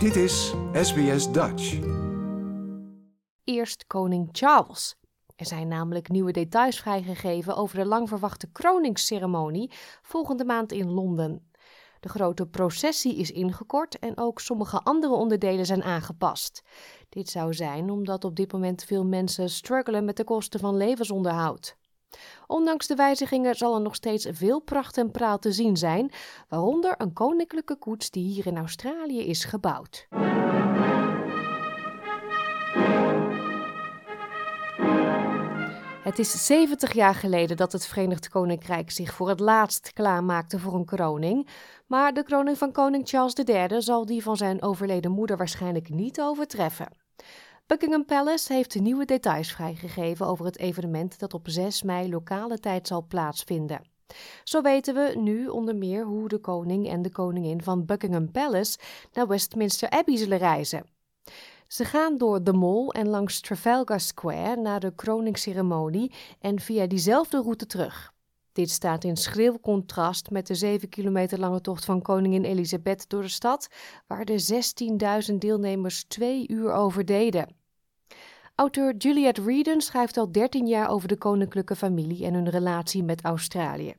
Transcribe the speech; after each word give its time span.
Dit 0.00 0.16
is 0.16 0.54
SBS 0.72 1.32
Dutch. 1.32 1.78
Eerst 3.44 3.86
koning 3.86 4.28
Charles. 4.32 4.96
Er 5.36 5.46
zijn 5.46 5.68
namelijk 5.68 6.08
nieuwe 6.08 6.32
details 6.32 6.80
vrijgegeven 6.80 7.56
over 7.56 7.76
de 7.76 7.86
lang 7.86 8.08
verwachte 8.08 8.50
kroningsceremonie 8.52 9.72
volgende 10.02 10.44
maand 10.44 10.72
in 10.72 10.90
Londen. 10.90 11.50
De 12.00 12.08
grote 12.08 12.46
processie 12.46 13.16
is 13.16 13.30
ingekort 13.30 13.98
en 13.98 14.18
ook 14.18 14.40
sommige 14.40 14.80
andere 14.80 15.14
onderdelen 15.14 15.66
zijn 15.66 15.82
aangepast. 15.82 16.62
Dit 17.08 17.28
zou 17.28 17.54
zijn 17.54 17.90
omdat 17.90 18.24
op 18.24 18.36
dit 18.36 18.52
moment 18.52 18.84
veel 18.84 19.04
mensen 19.04 19.50
struggelen 19.50 20.04
met 20.04 20.16
de 20.16 20.24
kosten 20.24 20.60
van 20.60 20.76
levensonderhoud. 20.76 21.76
Ondanks 22.46 22.86
de 22.86 22.94
wijzigingen 22.94 23.54
zal 23.54 23.74
er 23.74 23.80
nog 23.80 23.94
steeds 23.94 24.26
veel 24.30 24.60
pracht 24.60 24.98
en 24.98 25.10
praal 25.10 25.38
te 25.38 25.52
zien 25.52 25.76
zijn, 25.76 26.10
waaronder 26.48 26.94
een 26.98 27.12
koninklijke 27.12 27.76
koets 27.76 28.10
die 28.10 28.24
hier 28.24 28.46
in 28.46 28.56
Australië 28.56 29.26
is 29.26 29.44
gebouwd. 29.44 30.08
Het 36.02 36.18
is 36.18 36.46
70 36.46 36.92
jaar 36.92 37.14
geleden 37.14 37.56
dat 37.56 37.72
het 37.72 37.86
Verenigd 37.86 38.28
Koninkrijk 38.28 38.90
zich 38.90 39.14
voor 39.14 39.28
het 39.28 39.40
laatst 39.40 39.92
klaarmaakte 39.92 40.58
voor 40.58 40.74
een 40.74 40.84
kroning. 40.84 41.48
Maar 41.86 42.12
de 42.12 42.22
kroning 42.22 42.58
van 42.58 42.72
koning 42.72 43.08
Charles 43.08 43.34
III 43.34 43.82
zal 43.82 44.06
die 44.06 44.22
van 44.22 44.36
zijn 44.36 44.62
overleden 44.62 45.10
moeder 45.10 45.36
waarschijnlijk 45.36 45.88
niet 45.88 46.20
overtreffen. 46.20 46.88
Buckingham 47.70 48.04
Palace 48.04 48.52
heeft 48.52 48.80
nieuwe 48.80 49.04
details 49.04 49.52
vrijgegeven 49.52 50.26
over 50.26 50.44
het 50.44 50.58
evenement 50.58 51.18
dat 51.18 51.34
op 51.34 51.48
6 51.48 51.82
mei 51.82 52.10
lokale 52.10 52.58
tijd 52.58 52.86
zal 52.86 53.04
plaatsvinden. 53.06 53.80
Zo 54.44 54.62
weten 54.62 54.94
we 54.94 55.18
nu 55.18 55.48
onder 55.48 55.76
meer 55.76 56.04
hoe 56.04 56.28
de 56.28 56.38
koning 56.38 56.88
en 56.88 57.02
de 57.02 57.10
koningin 57.10 57.62
van 57.62 57.84
Buckingham 57.84 58.30
Palace 58.30 58.78
naar 59.12 59.26
Westminster 59.26 59.90
Abbey 59.90 60.16
zullen 60.16 60.38
reizen. 60.38 60.84
Ze 61.66 61.84
gaan 61.84 62.18
door 62.18 62.44
de 62.44 62.52
Mall 62.52 62.88
en 62.88 63.08
langs 63.08 63.40
Trafalgar 63.40 64.00
Square 64.00 64.56
naar 64.56 64.80
de 64.80 64.94
kroningsceremonie 64.94 66.12
en 66.40 66.60
via 66.60 66.86
diezelfde 66.86 67.42
route 67.42 67.66
terug. 67.66 68.12
Dit 68.52 68.70
staat 68.70 69.04
in 69.04 69.16
schril 69.16 69.60
contrast 69.60 70.30
met 70.30 70.46
de 70.46 70.54
7 70.54 70.88
kilometer 70.88 71.38
lange 71.38 71.60
tocht 71.60 71.84
van 71.84 72.02
koningin 72.02 72.44
Elisabeth 72.44 73.08
door 73.08 73.22
de 73.22 73.28
stad, 73.28 73.68
waar 74.06 74.24
de 74.24 74.62
16.000 75.30 75.34
deelnemers 75.38 76.04
twee 76.04 76.48
uur 76.48 76.72
over 76.72 77.04
deden. 77.04 77.58
Auteur 78.60 78.96
Juliette 78.96 79.42
Reeden 79.42 79.80
schrijft 79.80 80.16
al 80.16 80.32
13 80.32 80.66
jaar 80.66 80.90
over 80.90 81.08
de 81.08 81.16
koninklijke 81.16 81.76
familie 81.76 82.24
en 82.24 82.34
hun 82.34 82.48
relatie 82.48 83.02
met 83.02 83.22
Australië. 83.22 83.94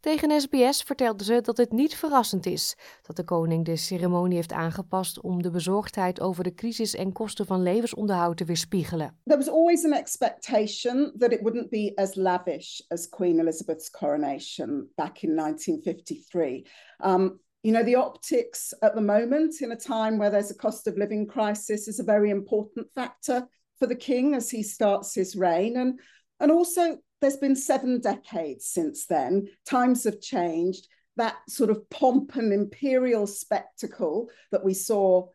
Tegen 0.00 0.40
SBS 0.40 0.82
vertelde 0.82 1.24
ze 1.24 1.40
dat 1.40 1.56
het 1.56 1.72
niet 1.72 1.94
verrassend 1.94 2.46
is 2.46 2.76
dat 3.02 3.16
de 3.16 3.24
koning 3.24 3.64
de 3.64 3.76
ceremonie 3.76 4.36
heeft 4.36 4.52
aangepast 4.52 5.20
om 5.20 5.42
de 5.42 5.50
bezorgdheid 5.50 6.20
over 6.20 6.44
de 6.44 6.54
crisis 6.54 6.94
en 6.94 7.12
kosten 7.12 7.46
van 7.46 7.62
levensonderhoud 7.62 8.36
te 8.36 8.44
weerspiegelen. 8.44 9.18
There 9.24 9.38
was 9.38 9.48
always 9.48 9.84
an 9.84 9.92
expectation 9.92 11.12
that 11.18 11.32
it 11.32 11.40
wouldn't 11.40 11.70
be 11.70 11.92
as 11.94 12.14
lavish 12.14 12.80
as 12.88 13.08
Queen 13.08 13.38
Elizabeth's 13.38 13.90
coronation 13.90 14.90
back 14.94 15.22
in 15.22 15.34
1953. 15.34 16.66
Um, 17.04 17.40
you 17.60 17.74
know, 17.74 17.84
the 17.84 17.98
optics 17.98 18.76
at 18.78 18.94
the 18.94 19.00
moment, 19.00 19.60
in 19.60 19.70
a 19.70 19.76
time 19.76 20.16
where 20.16 20.30
there's 20.30 20.50
a 20.50 20.56
cost 20.56 20.86
of 20.86 20.96
living 20.96 21.26
crisis, 21.26 21.88
is 21.88 22.00
a 22.00 22.04
very 22.04 22.30
important 22.30 22.86
factor 22.94 23.48
for 23.78 23.86
the 23.86 23.96
king 23.96 24.34
as 24.34 24.50
he 24.50 24.62
starts 24.62 25.14
his 25.14 25.36
reign. 25.36 25.76
And, 25.76 26.00
and 26.38 26.50
also, 26.50 26.98
there's 27.20 27.36
been 27.36 27.56
seven 27.56 28.00
decades 28.00 28.66
since 28.66 29.06
then. 29.06 29.48
Times 29.64 30.04
have 30.04 30.20
changed. 30.20 30.88
That 31.16 31.36
sort 31.48 31.70
of 31.70 31.88
pomp 31.90 32.36
and 32.36 32.52
imperial 32.52 33.26
spectacle 33.26 34.28
that 34.50 34.64
we 34.64 34.74
saw 34.74 35.28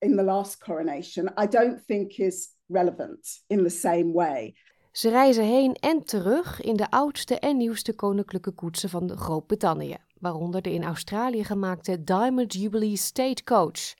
in 0.00 0.16
the 0.16 0.22
last 0.22 0.60
coronation, 0.60 1.28
I 1.36 1.46
don't 1.46 1.78
think 1.86 2.18
is 2.18 2.48
relevant 2.68 3.40
in 3.48 3.62
the 3.62 3.70
same 3.70 4.12
way. 4.12 4.54
Ze 4.92 5.08
reizen 5.08 5.44
heen 5.44 5.74
en 5.74 6.04
terug 6.04 6.60
in 6.60 6.76
de 6.76 6.90
oudste 6.90 7.38
en 7.38 7.56
nieuwste 7.56 7.92
koninklijke 7.92 8.50
koetsen 8.50 8.88
van 8.88 9.16
Groot-Brittannië, 9.16 9.96
waaronder 10.18 10.62
de 10.62 10.72
in 10.72 10.84
Australië 10.84 11.44
gemaakte 11.44 12.04
Diamond 12.04 12.54
Jubilee 12.54 12.96
State 12.96 13.44
Coach. 13.44 13.94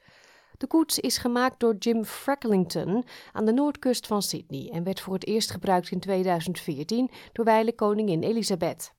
De 0.61 0.67
koets 0.67 0.99
is 0.99 1.19
gemaakt 1.19 1.61
door 1.61 1.77
Jim 1.77 2.05
Frecklington 2.05 3.05
aan 3.33 3.45
de 3.45 3.53
noordkust 3.53 4.07
van 4.07 4.23
Sydney 4.23 4.71
en 4.73 4.85
werd 4.85 5.01
voor 5.01 5.15
het 5.15 5.27
eerst 5.27 5.51
gebruikt 5.51 5.91
in 5.91 6.01
2014 6.01 7.11
door 7.33 7.45
wijle 7.45 7.75
koningin 7.75 8.23
Elisabeth. 8.23 8.93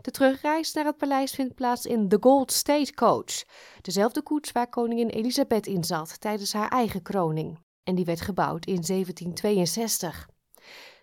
De 0.00 0.10
terugreis 0.10 0.72
naar 0.72 0.84
het 0.84 0.96
paleis 0.96 1.32
vindt 1.32 1.54
plaats 1.54 1.86
in 1.86 2.08
The 2.08 2.16
Gold 2.20 2.52
State 2.52 2.94
Coach, 2.94 3.44
dezelfde 3.80 4.22
koets 4.22 4.52
waar 4.52 4.68
koningin 4.68 5.08
Elisabeth 5.08 5.66
in 5.66 5.84
zat 5.84 6.20
tijdens 6.20 6.52
haar 6.52 6.68
eigen 6.68 7.02
kroning. 7.02 7.58
En 7.82 7.94
die 7.94 8.04
werd 8.04 8.20
gebouwd 8.20 8.66
in 8.66 8.82
1762. 8.86 10.28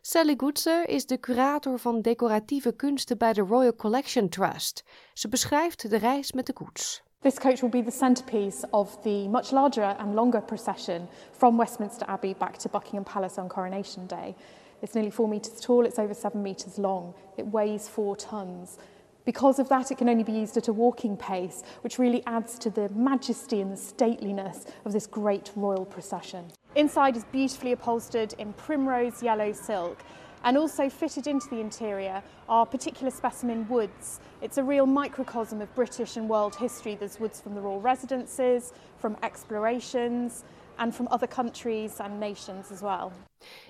Sally 0.01 0.33
Goodser 0.37 0.89
is 0.89 1.05
de 1.05 1.19
curator 1.19 1.79
van 1.79 2.01
decoratieve 2.01 2.75
kunsten 2.75 3.17
bij 3.17 3.33
de 3.33 3.41
Royal 3.41 3.75
Collection 3.75 4.29
Trust. 4.29 4.83
Ze 5.13 5.29
beschrijft 5.29 5.89
de 5.89 5.97
reis 5.97 6.31
met 6.31 6.45
de 6.45 6.53
koets. 6.53 7.04
This 7.21 7.39
coach 7.39 7.63
will 7.63 7.69
be 7.69 7.81
the 7.81 7.91
centrepiece 7.91 8.63
of 8.71 9.03
the 9.03 9.27
much 9.27 9.51
larger 9.51 9.95
and 9.99 10.15
longer 10.15 10.41
procession 10.41 11.07
from 11.33 11.57
Westminster 11.57 12.05
Abbey 12.07 12.35
back 12.35 12.57
to 12.59 12.69
Buckingham 12.69 13.03
Palace 13.03 13.39
on 13.39 13.49
Coronation 13.49 14.05
Day. 14.05 14.35
It's 14.81 14.93
nearly 14.93 15.09
four 15.09 15.27
metres 15.27 15.59
tall, 15.59 15.85
it's 15.85 15.97
over 15.97 16.13
seven 16.13 16.43
metres 16.43 16.77
long, 16.77 17.15
it 17.37 17.47
weighs 17.47 17.87
four 17.87 18.15
tonnes. 18.15 18.77
Because 19.25 19.57
of 19.57 19.67
that, 19.69 19.89
it 19.89 19.97
can 19.97 20.07
only 20.07 20.23
be 20.23 20.33
used 20.33 20.55
at 20.55 20.67
a 20.67 20.73
walking 20.73 21.17
pace, 21.17 21.63
which 21.81 21.97
really 21.97 22.23
adds 22.27 22.59
to 22.59 22.69
the 22.69 22.89
majesty 22.89 23.59
and 23.59 23.71
the 23.71 23.75
stateliness 23.75 24.67
of 24.85 24.93
this 24.93 25.07
great 25.07 25.51
royal 25.55 25.85
procession. 25.85 26.45
Inside 26.75 27.17
is 27.17 27.23
beautifully 27.23 27.71
upholstered 27.71 28.33
in 28.33 28.53
primrose 28.53 29.23
yellow 29.23 29.51
silk, 29.51 30.03
and 30.45 30.57
also 30.57 30.89
fitted 30.89 31.27
into 31.27 31.49
the 31.49 31.59
interior 31.59 32.21
are 32.47 32.65
particular 32.65 33.11
specimen 33.11 33.67
woods. 33.67 34.19
It's 34.41 34.57
a 34.57 34.63
real 34.63 34.85
microcosm 34.85 35.61
of 35.61 35.73
British 35.73 36.17
and 36.17 36.29
world 36.29 36.55
history. 36.55 36.95
There's 36.95 37.19
woods 37.19 37.41
from 37.41 37.55
the 37.55 37.61
royal 37.61 37.81
residences, 37.81 38.71
from 38.97 39.17
explorations, 39.21 40.43
and 40.77 40.95
from 40.95 41.07
other 41.07 41.27
countries 41.27 41.99
and 41.99 42.19
nations 42.19 42.71
as 42.71 42.81
well. 42.81 43.11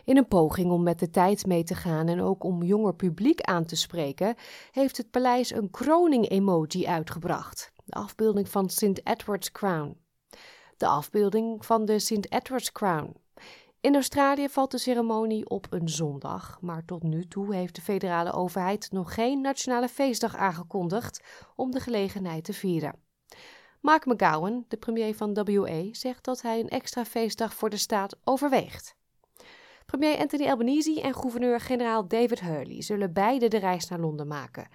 In 0.04 0.18
een 0.18 0.28
poging 0.28 0.72
om 0.72 0.84
met 0.84 1.00
de 1.00 1.10
tijd 1.10 1.46
mee 1.46 1.64
te 1.64 1.76
gaan 1.76 2.08
en 2.08 2.22
ook 2.22 2.44
om 2.44 2.64
jonger 2.64 2.96
publiek 2.96 3.42
aan 3.42 3.66
te 3.66 3.76
spreken, 3.76 4.36
heeft 4.72 4.98
het 4.98 5.12
paleis 5.12 5.54
een 5.54 5.72
kroning-emoji 5.72 6.88
uitgebracht. 6.88 7.72
De 7.86 7.94
afbeelding 7.94 8.50
van 8.50 8.70
St. 8.70 9.02
Edward's 9.04 9.52
Crown. 9.52 9.98
De 10.78 10.88
afbeelding 10.88 11.66
van 11.66 11.86
de 11.86 12.00
St. 12.00 12.28
Edward's 12.30 12.72
Crown. 12.72 13.16
In 13.86 13.96
Australië 13.96 14.50
valt 14.50 14.72
de 14.72 14.78
ceremonie 14.78 15.50
op 15.50 15.68
een 15.70 15.90
zondag, 15.90 16.58
maar 16.62 16.86
tot 16.86 17.04
nu 17.04 17.28
toe 17.28 17.56
heeft 17.56 17.76
de 17.76 17.82
federale 17.82 18.32
overheid 18.32 18.92
nog 18.92 19.14
geen 19.14 19.42
nationale 19.42 19.88
feestdag 19.88 20.36
aangekondigd 20.36 21.24
om 21.56 21.72
de 21.72 21.80
gelegenheid 21.80 22.44
te 22.44 22.54
vieren. 22.54 22.96
Mark 23.82 24.06
McGowan, 24.06 24.66
de 24.68 24.78
premier 24.78 25.16
van 25.16 25.34
WA, 25.34 25.84
zegt 25.92 26.24
dat 26.24 26.42
hij 26.42 26.60
een 26.60 26.70
extra 26.70 27.06
feestdag 27.06 27.54
voor 27.54 27.70
de 27.70 27.78
staat 27.78 28.18
overweegt. 28.24 28.96
Premier 29.86 30.18
Anthony 30.18 30.50
Albanese 30.50 31.02
en 31.02 31.16
gouverneur-generaal 31.16 32.08
David 32.08 32.40
Hurley 32.40 32.82
zullen 32.82 33.14
beide 33.14 33.48
de 33.48 33.58
reis 33.58 33.88
naar 33.88 34.00
Londen 34.00 34.28
maken, 34.28 34.68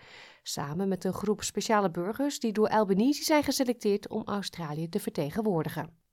samen 0.43 0.89
met 0.89 1.05
een 1.05 1.15
groep 1.15 1.43
speciale 1.43 1.91
burgers 1.91 2.41
die 2.41 2.53
door 2.53 2.69
Albanese 2.69 3.25
zijn 3.25 3.43
geselecteerd 3.43 4.09
om 4.09 4.23
Australië 4.25 4.89
te 4.89 5.01
vertegenwoordigen. 5.01 6.10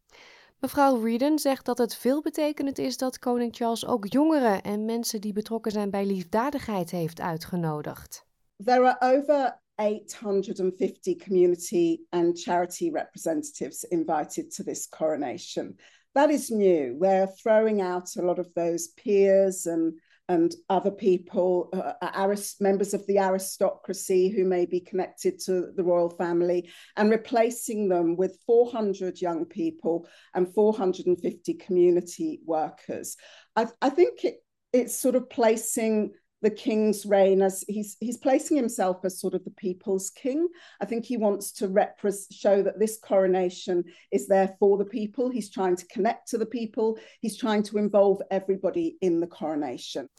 Mevrouw 0.59 1.03
Reeden 1.03 1.39
zegt 1.39 1.65
dat 1.65 1.77
het 1.77 1.95
veelbetekenend 1.95 2.77
is 2.77 2.97
dat 2.97 3.19
koning 3.19 3.55
Charles 3.55 3.85
ook 3.85 4.05
jongeren 4.07 4.61
en 4.61 4.85
mensen 4.85 5.21
die 5.21 5.33
betrokken 5.33 5.71
zijn 5.71 5.89
bij 5.89 6.05
liefdadigheid 6.05 6.91
heeft 6.91 7.21
uitgenodigd. 7.21 8.25
There 8.63 8.95
are 8.95 9.15
over 9.15 9.61
850 9.75 11.15
community 11.17 11.99
and 12.09 12.39
charity 12.41 12.89
representatives 12.91 13.83
invited 13.83 14.55
to 14.55 14.63
this 14.63 14.89
coronation. 14.89 15.79
That 16.11 16.29
is 16.29 16.49
new. 16.49 16.97
We're 16.99 17.33
throwing 17.35 17.81
out 17.81 18.17
a 18.17 18.23
lot 18.23 18.39
of 18.39 18.47
those 18.53 18.91
peers 19.03 19.67
and 19.67 20.01
and 20.29 20.53
other 20.69 20.91
people, 20.91 21.69
uh, 21.73 22.35
members 22.59 22.93
of 22.93 23.05
the 23.07 23.17
aristocracy 23.17 24.29
who 24.29 24.43
may 24.43 24.65
be 24.65 24.79
connected 24.79 25.39
to 25.39 25.71
the 25.75 25.83
royal 25.83 26.09
family, 26.09 26.69
and 26.97 27.09
replacing 27.09 27.87
them 27.87 28.15
with 28.17 28.37
400 28.45 29.21
young 29.21 29.45
people 29.45 30.07
and 30.33 30.53
450 30.53 31.53
community 31.55 32.41
workers. 32.45 33.15
I, 33.55 33.67
I 33.81 33.89
think 33.89 34.25
it, 34.25 34.43
it's 34.73 34.95
sort 34.95 35.15
of 35.15 35.29
placing 35.29 36.13
the 36.41 36.49
king's 36.49 37.05
reign 37.05 37.41
as 37.41 37.63
he's 37.67 37.97
he's 37.99 38.17
placing 38.17 38.57
himself 38.57 38.97
as 39.03 39.19
sort 39.19 39.33
of 39.33 39.43
the 39.43 39.51
people's 39.51 40.09
king. 40.09 40.47
I 40.81 40.85
think 40.85 41.05
he 41.05 41.17
wants 41.17 41.51
to 41.53 41.67
repre- 41.67 42.31
show 42.31 42.63
that 42.63 42.79
this 42.79 42.99
coronation 42.99 43.83
is 44.11 44.27
there 44.27 44.55
for 44.59 44.77
the 44.77 44.85
people. 44.85 45.29
He's 45.29 45.49
trying 45.49 45.75
to 45.77 45.85
connect 45.85 46.29
to 46.29 46.37
the 46.37 46.45
people. 46.45 46.99
He's 47.21 47.37
trying 47.37 47.63
to 47.63 47.77
involve 47.77 48.21
everybody 48.29 48.97
in 48.99 49.19
the 49.19 49.27
coronation. 49.27 50.09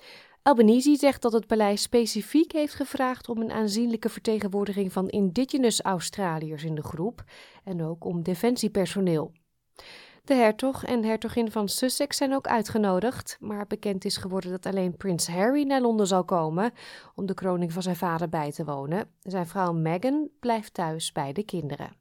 Albanese 0.42 0.96
zegt 0.96 1.22
dat 1.22 1.32
het 1.32 1.46
paleis 1.46 1.82
specifiek 1.82 2.52
heeft 2.52 2.74
gevraagd 2.74 3.28
om 3.28 3.40
een 3.40 3.52
aanzienlijke 3.52 4.08
vertegenwoordiging 4.08 4.92
van 4.92 5.08
indigenous 5.08 5.80
Australiërs 5.80 6.64
in 6.64 6.74
de 6.74 6.82
groep 6.82 7.24
en 7.64 7.82
ook 7.82 8.04
om 8.04 8.22
defensiepersoneel. 8.22 9.32
De 10.28 10.34
hertog 10.34 10.84
en 10.84 11.04
hertogin 11.04 11.50
van 11.50 11.68
Sussex 11.68 12.16
zijn 12.16 12.34
ook 12.34 12.46
uitgenodigd, 12.46 13.36
maar 13.40 13.66
bekend 13.66 14.04
is 14.04 14.16
geworden 14.16 14.50
dat 14.50 14.66
alleen 14.66 14.96
prins 14.96 15.28
Harry 15.28 15.62
naar 15.62 15.80
Londen 15.80 16.06
zal 16.06 16.24
komen 16.24 16.72
om 17.14 17.26
de 17.26 17.34
kroning 17.34 17.72
van 17.72 17.82
zijn 17.82 17.96
vader 17.96 18.28
bij 18.28 18.52
te 18.52 18.64
wonen. 18.64 19.10
Zijn 19.22 19.46
vrouw 19.46 19.72
Meghan 19.72 20.28
blijft 20.40 20.74
thuis 20.74 21.12
bij 21.12 21.32
de 21.32 21.42
kinderen. 21.42 21.96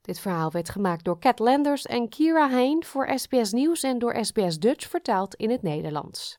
Dit 0.00 0.20
verhaal 0.20 0.50
werd 0.50 0.68
gemaakt 0.68 1.04
door 1.04 1.18
Cat 1.18 1.38
Landers 1.38 1.86
en 1.86 2.08
Kira 2.08 2.50
Hein 2.50 2.84
voor 2.84 3.12
SBS 3.14 3.52
Nieuws 3.52 3.82
en 3.82 3.98
door 3.98 4.24
SBS 4.24 4.58
Dutch 4.58 4.88
vertaald 4.88 5.34
in 5.34 5.50
het 5.50 5.62
Nederlands. 5.62 6.38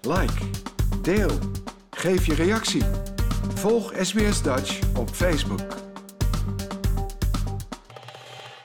Like, 0.00 0.50
deel, 1.02 1.38
geef 1.90 2.26
je 2.26 2.34
reactie. 2.34 2.84
Volg 3.54 3.92
SBS 3.96 4.42
Dutch 4.42 4.96
op 4.98 5.08
Facebook. 5.08 5.85